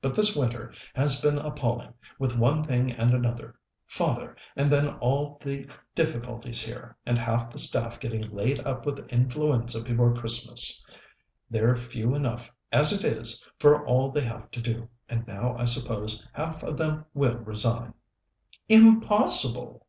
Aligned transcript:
But 0.00 0.14
this 0.14 0.34
winter 0.34 0.72
has 0.94 1.20
been 1.20 1.36
appalling, 1.36 1.92
with 2.18 2.38
one 2.38 2.64
thing 2.64 2.90
and 2.92 3.12
another 3.12 3.58
father, 3.86 4.34
and 4.56 4.68
then 4.68 4.88
all 4.88 5.38
the 5.44 5.68
difficulties 5.94 6.64
here, 6.64 6.96
and 7.04 7.18
half 7.18 7.50
the 7.50 7.58
staff 7.58 8.00
getting 8.00 8.22
laid 8.34 8.60
up 8.66 8.86
with 8.86 9.06
influenza 9.08 9.82
before 9.84 10.14
Christmas. 10.14 10.82
They're 11.50 11.76
few 11.76 12.14
enough, 12.14 12.50
as 12.72 12.94
it 12.94 13.04
is, 13.04 13.46
for 13.58 13.86
all 13.86 14.10
they 14.10 14.24
have 14.24 14.50
to 14.52 14.62
do, 14.62 14.88
and 15.06 15.26
now 15.26 15.54
I 15.54 15.66
suppose 15.66 16.26
half 16.32 16.62
of 16.62 16.78
them 16.78 17.04
will 17.12 17.36
resign." 17.36 17.92
"Impossible!" 18.70 19.86